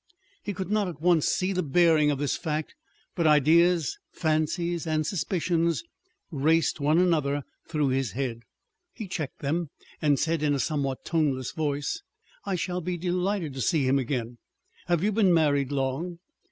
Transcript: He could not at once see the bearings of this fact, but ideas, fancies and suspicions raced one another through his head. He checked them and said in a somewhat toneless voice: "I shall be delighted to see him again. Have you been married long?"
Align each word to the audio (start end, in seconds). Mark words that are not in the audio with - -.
He 0.41 0.51
could 0.55 0.71
not 0.71 0.87
at 0.87 0.99
once 0.99 1.27
see 1.27 1.53
the 1.53 1.61
bearings 1.61 2.11
of 2.11 2.17
this 2.17 2.35
fact, 2.35 2.73
but 3.13 3.27
ideas, 3.27 3.99
fancies 4.11 4.87
and 4.87 5.05
suspicions 5.05 5.83
raced 6.31 6.79
one 6.79 6.97
another 6.97 7.43
through 7.67 7.89
his 7.89 8.13
head. 8.13 8.39
He 8.93 9.07
checked 9.07 9.41
them 9.41 9.69
and 10.01 10.17
said 10.17 10.41
in 10.41 10.55
a 10.55 10.59
somewhat 10.59 11.05
toneless 11.05 11.51
voice: 11.51 12.01
"I 12.45 12.55
shall 12.55 12.81
be 12.81 12.97
delighted 12.97 13.53
to 13.53 13.61
see 13.61 13.85
him 13.87 13.99
again. 13.99 14.39
Have 14.87 15.03
you 15.03 15.11
been 15.11 15.35
married 15.35 15.71
long?" 15.71 16.17